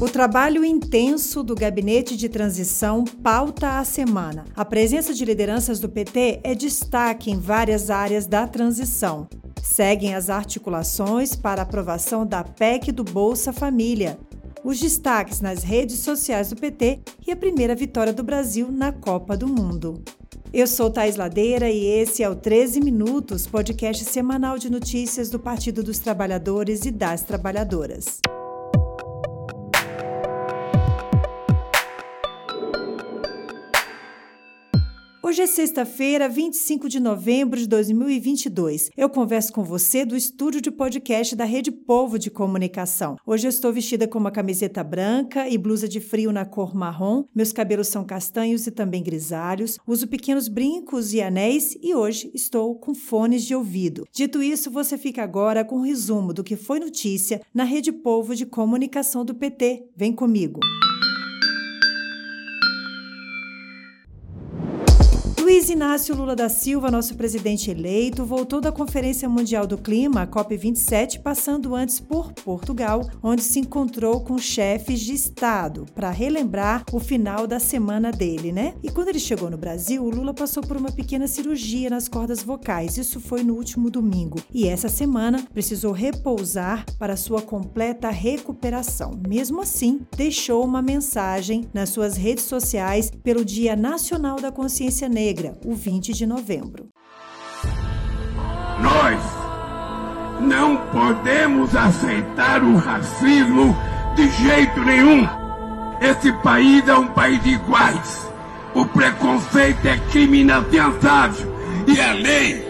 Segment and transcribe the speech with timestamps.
[0.00, 4.44] O trabalho intenso do gabinete de transição pauta a semana.
[4.54, 9.26] A presença de lideranças do PT é destaque em várias áreas da transição.
[9.60, 14.16] Seguem as articulações para aprovação da PEC do Bolsa Família,
[14.62, 19.36] os destaques nas redes sociais do PT e a primeira vitória do Brasil na Copa
[19.36, 20.00] do Mundo.
[20.52, 25.40] Eu sou Thais Ladeira e esse é o 13 Minutos, podcast semanal de notícias do
[25.40, 28.20] Partido dos Trabalhadores e das Trabalhadoras.
[35.38, 38.90] Hoje é sexta-feira, 25 de novembro de 2022.
[38.96, 43.16] Eu converso com você do estúdio de podcast da Rede Povo de Comunicação.
[43.24, 47.22] Hoje eu estou vestida com uma camiseta branca e blusa de frio na cor marrom.
[47.32, 49.78] Meus cabelos são castanhos e também grisalhos.
[49.86, 54.08] Uso pequenos brincos e anéis e hoje estou com fones de ouvido.
[54.12, 58.34] Dito isso, você fica agora com um resumo do que foi notícia na Rede Povo
[58.34, 59.84] de Comunicação do PT.
[59.94, 60.58] Vem comigo.
[65.58, 70.26] Luiz Inácio Lula da Silva, nosso presidente eleito, voltou da Conferência Mundial do Clima, a
[70.26, 77.00] COP27, passando antes por Portugal, onde se encontrou com chefes de Estado para relembrar o
[77.00, 78.74] final da semana dele, né?
[78.84, 82.40] E quando ele chegou no Brasil, o Lula passou por uma pequena cirurgia nas cordas
[82.40, 82.96] vocais.
[82.96, 84.38] Isso foi no último domingo.
[84.54, 89.20] E essa semana precisou repousar para sua completa recuperação.
[89.26, 95.47] Mesmo assim, deixou uma mensagem nas suas redes sociais pelo Dia Nacional da Consciência Negra
[95.48, 96.88] Negra, o 20 de novembro.
[98.80, 99.20] Nós
[100.40, 103.76] não podemos aceitar o racismo
[104.14, 105.26] de jeito nenhum.
[106.00, 108.28] Esse país é um país de iguais.
[108.74, 111.54] O preconceito é crime inafiançável.
[111.86, 112.66] E a lei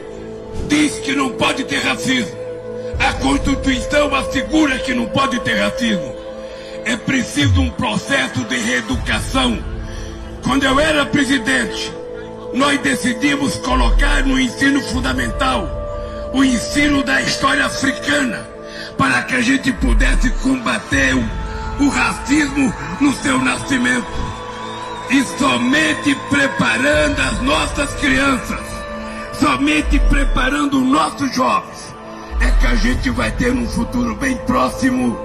[0.68, 2.38] diz que não pode ter racismo.
[2.98, 6.14] A Constituição assegura que não pode ter racismo.
[6.84, 9.58] É preciso um processo de reeducação.
[10.42, 11.92] Quando eu era presidente,
[12.54, 15.68] nós decidimos colocar no ensino fundamental
[16.32, 18.46] o ensino da história africana
[18.96, 24.06] para que a gente pudesse combater o, o racismo no seu nascimento.
[25.10, 28.60] E somente preparando as nossas crianças,
[29.40, 31.94] somente preparando os nossos jovens,
[32.40, 35.16] é que a gente vai ter um futuro bem próximo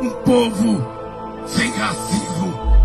[0.00, 0.82] um povo
[1.46, 2.79] sem racismo.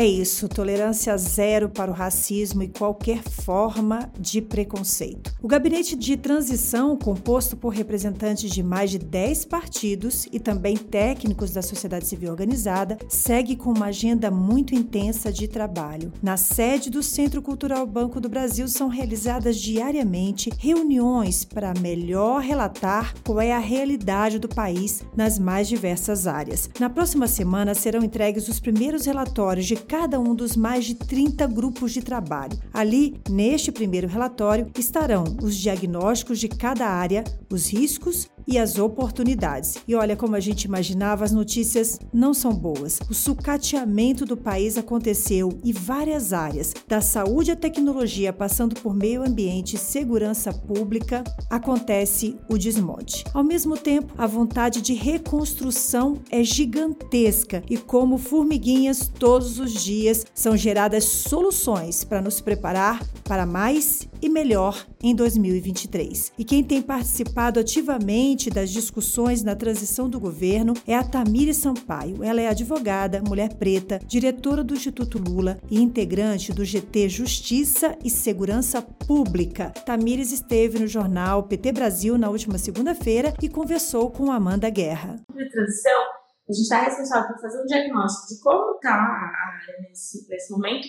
[0.00, 5.30] É isso, tolerância zero para o racismo e qualquer forma de preconceito.
[5.42, 11.50] O gabinete de transição, composto por representantes de mais de 10 partidos e também técnicos
[11.50, 16.10] da sociedade civil organizada, segue com uma agenda muito intensa de trabalho.
[16.22, 23.12] Na sede do Centro Cultural Banco do Brasil são realizadas diariamente reuniões para melhor relatar
[23.22, 26.70] qual é a realidade do país nas mais diversas áreas.
[26.80, 31.48] Na próxima semana serão entregues os primeiros relatórios de cada um dos mais de 30
[31.48, 32.56] grupos de trabalho.
[32.72, 39.76] Ali, neste primeiro relatório, estarão os diagnósticos de cada área, os riscos e as oportunidades.
[39.86, 42.98] E olha como a gente imaginava, as notícias não são boas.
[43.08, 49.22] O sucateamento do país aconteceu e várias áreas, da saúde à tecnologia, passando por meio
[49.22, 53.24] ambiente e segurança pública, acontece o desmonte.
[53.32, 60.26] Ao mesmo tempo, a vontade de reconstrução é gigantesca e como formiguinhas todos os dias
[60.34, 66.32] são geradas soluções para nos preparar para mais e melhor em 2023.
[66.36, 72.22] E quem tem participado ativamente das discussões na transição do governo é a Tamires Sampaio.
[72.22, 78.08] Ela é advogada, mulher preta, diretora do Instituto Lula e integrante do GT Justiça e
[78.08, 79.70] Segurança Pública.
[79.84, 85.16] Tamires esteve no jornal PT Brasil na última segunda-feira e conversou com Amanda Guerra.
[85.26, 86.00] Transição,
[86.48, 90.52] a gente está responsável por fazer um diagnóstico de como está a área nesse, nesse
[90.52, 90.86] momento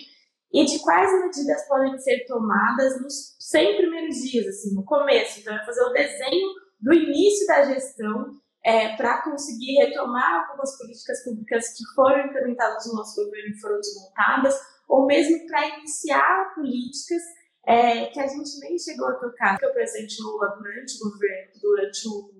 [0.52, 5.40] e de quais medidas podem ser tomadas nos 100 primeiros dias, assim, no começo.
[5.40, 6.48] Então, é fazer o desenho
[6.82, 12.94] do início da gestão é, para conseguir retomar algumas políticas públicas que foram implementadas no
[12.94, 14.54] nosso governo e foram desmontadas,
[14.88, 17.22] ou mesmo para iniciar políticas
[17.66, 19.52] é, que a gente nem chegou a tocar.
[19.52, 22.30] Porque o presidente Lula, durante o governo, durante o,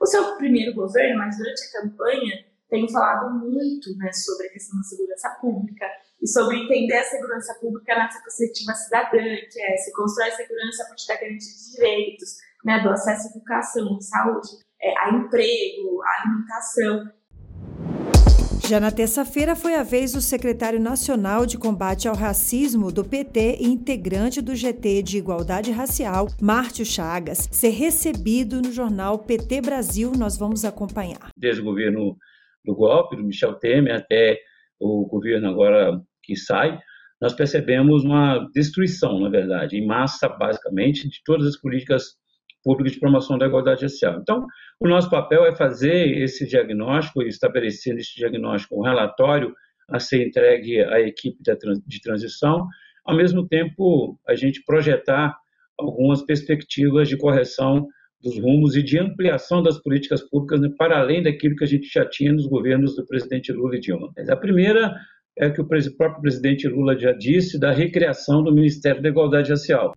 [0.00, 4.78] o seu primeiro governo, mas durante a campanha, tem falado muito né, sobre a questão
[4.78, 5.86] da segurança pública,
[6.20, 10.86] e sobre entender a segurança pública nessa perspectiva cidadã, que é se constrói segurança a
[10.86, 14.48] partir da garantia de direitos, né, do acesso à educação, saúde,
[14.80, 17.18] é, a emprego, a alimentação.
[18.68, 23.58] Já na terça-feira foi a vez do secretário nacional de combate ao racismo do PT
[23.60, 30.12] e integrante do GT de Igualdade Racial, Márcio Chagas, ser recebido no jornal PT Brasil.
[30.18, 31.30] Nós vamos acompanhar.
[31.34, 32.14] Desde o governo
[32.62, 34.38] do golpe, do Michel Temer, até
[34.78, 36.78] o governo agora que sai,
[37.22, 42.18] nós percebemos uma destruição, na verdade, em massa, basicamente, de todas as políticas
[42.68, 44.18] públicas de promoção da igualdade racial.
[44.20, 44.46] Então,
[44.78, 49.54] o nosso papel é fazer esse diagnóstico e estabelecer nesse diagnóstico um relatório
[49.88, 51.38] a ser entregue à equipe
[51.86, 52.66] de transição,
[53.06, 55.34] ao mesmo tempo a gente projetar
[55.78, 57.86] algumas perspectivas de correção
[58.22, 61.88] dos rumos e de ampliação das políticas públicas né, para além daquilo que a gente
[61.90, 64.12] já tinha nos governos do presidente Lula e Dilma.
[64.28, 64.94] A primeira
[65.38, 69.94] é que o próprio presidente Lula já disse da recriação do Ministério da Igualdade Racial.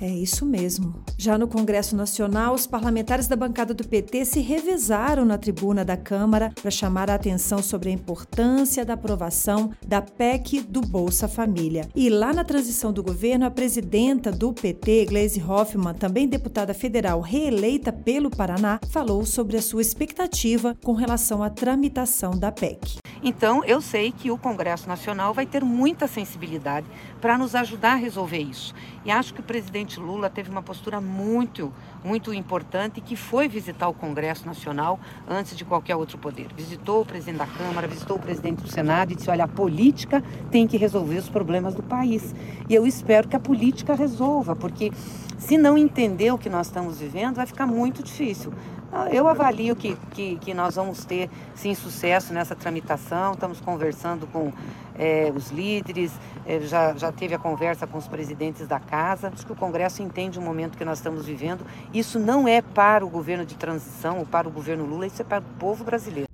[0.00, 0.94] É isso mesmo.
[1.16, 5.96] Já no Congresso Nacional, os parlamentares da bancada do PT se revezaram na tribuna da
[5.96, 11.88] Câmara para chamar a atenção sobre a importância da aprovação da PEC do Bolsa Família.
[11.96, 17.20] E lá na transição do governo, a presidenta do PT, Gleisi Hoffmann, também deputada federal
[17.20, 22.98] reeleita pelo Paraná, falou sobre a sua expectativa com relação à tramitação da PEC.
[23.22, 26.86] Então, eu sei que o Congresso Nacional vai ter muita sensibilidade
[27.20, 28.74] para nos ajudar a resolver isso.
[29.04, 31.72] E acho que o presidente Lula teve uma postura muito,
[32.04, 34.98] muito importante que foi visitar o Congresso Nacional
[35.28, 36.48] antes de qualquer outro poder.
[36.56, 40.22] Visitou o presidente da Câmara, visitou o presidente do Senado e disse: olha, a política
[40.50, 42.34] tem que resolver os problemas do país.
[42.68, 44.92] E eu espero que a política resolva, porque
[45.38, 48.52] se não entender o que nós estamos vivendo, vai ficar muito difícil.
[48.90, 53.32] Ah, eu avalio que, que, que, nós vamos ter, sim, sucesso nessa tramitação.
[53.32, 54.50] Estamos conversando com
[54.98, 56.12] é, os líderes,
[56.46, 59.30] é, já, já teve a conversa com os presidentes da casa.
[59.32, 61.64] Acho que o Congresso entende o momento que nós estamos vivendo.
[61.94, 65.24] Isso não é para o governo de transição ou para o governo Lula, isso é
[65.24, 66.27] para o povo brasileiro.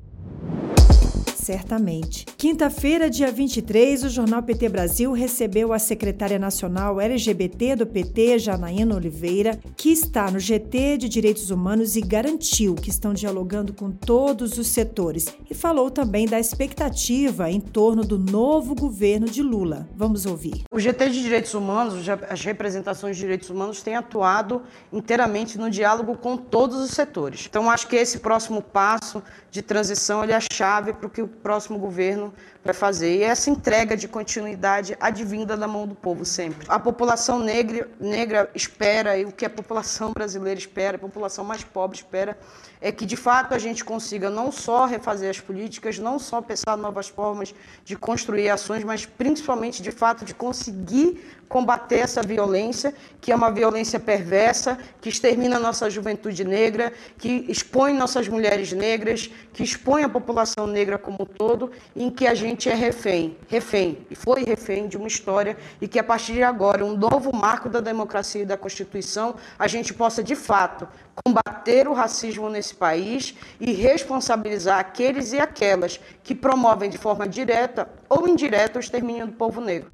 [1.45, 2.25] Certamente.
[2.39, 8.97] Quinta-feira, dia 23, o jornal PT Brasil recebeu a secretária nacional LGBT do PT, Janaína
[8.97, 14.57] Oliveira, que está no GT de Direitos Humanos e garantiu que estão dialogando com todos
[14.57, 19.87] os setores e falou também da expectativa em torno do novo governo de Lula.
[19.95, 20.65] Vamos ouvir.
[20.73, 26.17] O GT de Direitos Humanos, as representações de direitos humanos têm atuado inteiramente no diálogo
[26.17, 27.45] com todos os setores.
[27.47, 31.21] Então, acho que esse próximo passo de transição ele é a chave para o que
[31.21, 32.33] o próximo governo
[32.65, 33.19] vai fazer.
[33.19, 36.67] E essa entrega de continuidade advinda da mão do povo sempre.
[36.69, 41.63] A população negra, negra espera, e o que a população brasileira espera, a população mais
[41.63, 42.39] pobre espera,
[42.81, 46.77] é que de fato a gente consiga não só refazer as políticas, não só pensar
[46.77, 47.55] novas formas
[47.85, 53.51] de construir ações, mas principalmente de fato de conseguir combater essa violência, que é uma
[53.51, 60.03] violência perversa, que extermina a nossa juventude negra, que expõe nossas mulheres negras, que expõe
[60.03, 64.45] a população negra como um todo, em que a gente é refém, refém, e foi
[64.45, 68.43] refém de uma história, e que a partir de agora, um novo marco da democracia
[68.43, 70.87] e da Constituição, a gente possa de fato
[71.25, 77.89] combater o racismo nesse país e responsabilizar aqueles e aquelas que promovem de forma direta
[78.09, 79.94] ou indireta o extermínio do povo negro.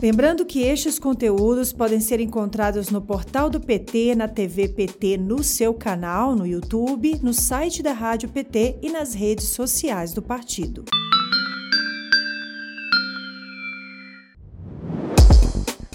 [0.00, 5.42] Lembrando que estes conteúdos podem ser encontrados no portal do PT, na TV PT, no
[5.42, 10.84] seu canal, no YouTube, no site da Rádio PT e nas redes sociais do partido.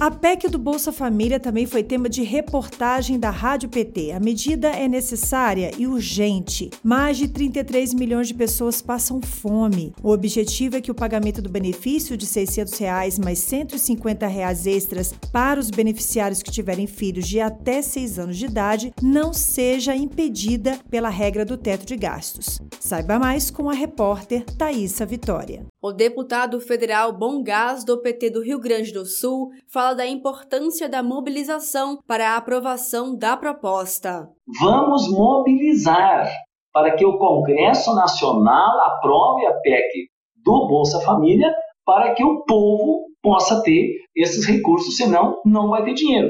[0.03, 4.11] A PEC do Bolsa Família também foi tema de reportagem da Rádio PT.
[4.11, 6.69] A medida é necessária e urgente.
[6.83, 9.93] Mais de 33 milhões de pessoas passam fome.
[10.03, 15.13] O objetivo é que o pagamento do benefício de 600 reais mais 150 reais extras
[15.31, 20.77] para os beneficiários que tiverem filhos de até 6 anos de idade não seja impedida
[20.91, 22.59] pela regra do teto de gastos.
[22.77, 25.65] Saiba mais com a repórter Thaisa Vitória.
[25.81, 30.89] O deputado federal Bom Gás do PT do Rio Grande do Sul fala da importância
[30.89, 34.27] da mobilização para a aprovação da proposta.
[34.61, 36.29] Vamos mobilizar
[36.73, 40.07] para que o Congresso Nacional aprove a PEC
[40.43, 41.53] do Bolsa Família
[41.85, 46.29] para que o povo possa ter esses recursos, senão não vai ter dinheiro.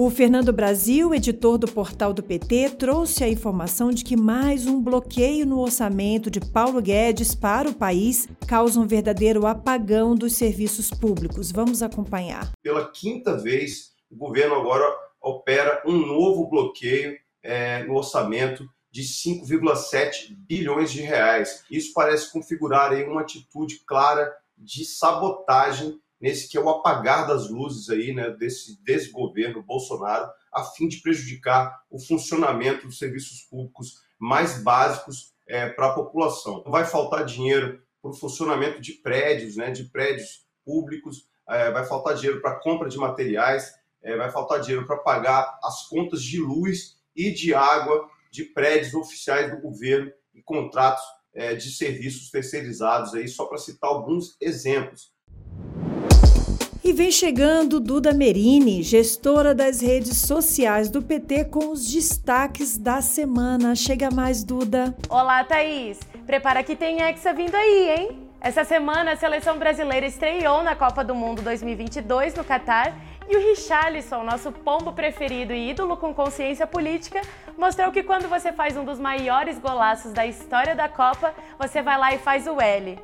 [0.00, 4.80] O Fernando Brasil, editor do portal do PT, trouxe a informação de que mais um
[4.80, 10.88] bloqueio no orçamento de Paulo Guedes para o país causa um verdadeiro apagão dos serviços
[10.88, 11.50] públicos.
[11.50, 12.48] Vamos acompanhar.
[12.62, 14.84] Pela quinta vez, o governo agora
[15.20, 21.64] opera um novo bloqueio é, no orçamento de 5,7 bilhões de reais.
[21.68, 27.48] Isso parece configurar aí uma atitude clara de sabotagem nesse que é o apagar das
[27.48, 34.02] luzes aí, né, desse desgoverno Bolsonaro, a fim de prejudicar o funcionamento dos serviços públicos
[34.18, 36.62] mais básicos é, para a população.
[36.66, 42.14] Vai faltar dinheiro para o funcionamento de prédios, né, de prédios públicos, é, vai faltar
[42.14, 43.72] dinheiro para compra de materiais,
[44.02, 48.94] é, vai faltar dinheiro para pagar as contas de luz e de água de prédios
[48.94, 51.02] oficiais do governo e contratos
[51.34, 55.12] é, de serviços terceirizados aí, só para citar alguns exemplos.
[56.88, 63.02] E vem chegando Duda Merini, gestora das redes sociais do PT, com os destaques da
[63.02, 63.76] semana.
[63.76, 64.96] Chega mais, Duda.
[65.10, 66.00] Olá, Thaís.
[66.26, 68.28] Prepara que tem Hexa vindo aí, hein?
[68.40, 72.96] Essa semana a seleção brasileira estreou na Copa do Mundo 2022 no Catar
[73.28, 77.20] e o Richarlison, nosso pombo preferido e ídolo com consciência política,
[77.58, 81.98] mostrou que quando você faz um dos maiores golaços da história da Copa, você vai
[81.98, 82.98] lá e faz o L.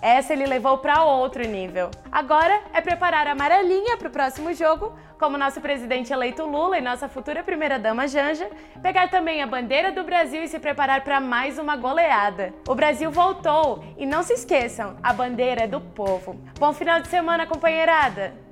[0.00, 1.90] Essa ele levou para outro nível.
[2.10, 6.80] Agora é preparar a amarelinha para o próximo jogo, como nosso presidente eleito Lula e
[6.80, 8.48] nossa futura primeira-dama Janja,
[8.80, 12.54] pegar também a bandeira do Brasil e se preparar para mais uma goleada.
[12.68, 16.40] O Brasil voltou e não se esqueçam, a bandeira é do povo.
[16.58, 18.47] Bom final de semana, companheirada!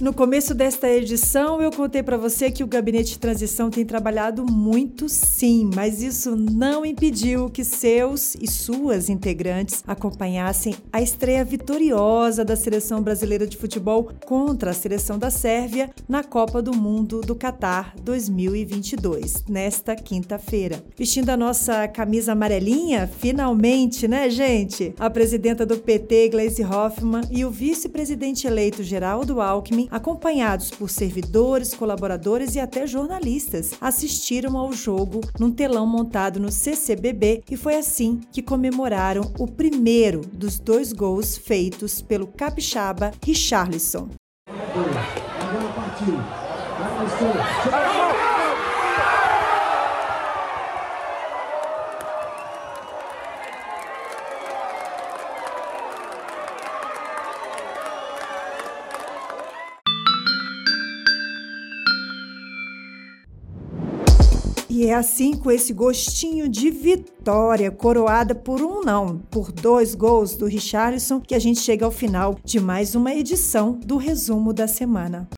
[0.00, 4.46] No começo desta edição, eu contei para você que o gabinete de transição tem trabalhado
[4.46, 12.44] muito, sim, mas isso não impediu que seus e suas integrantes acompanhassem a estreia vitoriosa
[12.44, 17.34] da seleção brasileira de futebol contra a seleção da Sérvia na Copa do Mundo do
[17.34, 20.80] Catar 2022, nesta quinta-feira.
[20.96, 24.94] Vestindo a nossa camisa amarelinha, finalmente, né, gente?
[24.96, 31.74] A presidenta do PT, Gleisi Hoffmann, e o vice-presidente eleito Geraldo Alckmin acompanhados por servidores,
[31.74, 38.20] colaboradores e até jornalistas, assistiram ao jogo num telão montado no CCBB e foi assim
[38.32, 44.08] que comemoraram o primeiro dos dois gols feitos pelo capixaba Richarlison.
[46.06, 48.37] E
[64.88, 70.46] é assim, com esse gostinho de vitória, coroada por um não, por dois gols do
[70.46, 75.28] Richarlison, que a gente chega ao final de mais uma edição do resumo da semana.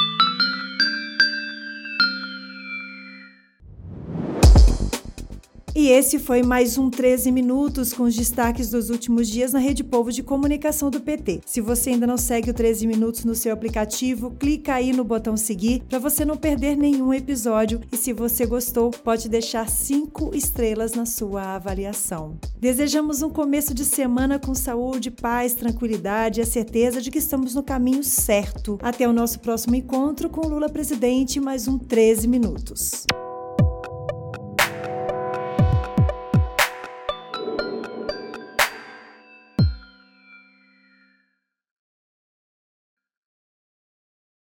[5.90, 10.12] Esse foi mais um 13 Minutos com os destaques dos últimos dias na Rede Povo
[10.12, 11.40] de Comunicação do PT.
[11.44, 15.36] Se você ainda não segue o 13 Minutos no seu aplicativo, clica aí no botão
[15.36, 17.80] seguir para você não perder nenhum episódio.
[17.90, 22.38] E se você gostou, pode deixar cinco estrelas na sua avaliação.
[22.60, 27.52] Desejamos um começo de semana com saúde, paz, tranquilidade e a certeza de que estamos
[27.52, 28.78] no caminho certo.
[28.80, 33.06] Até o nosso próximo encontro com Lula presidente, mais um 13 Minutos.